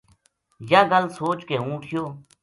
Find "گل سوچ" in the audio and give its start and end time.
0.91-1.39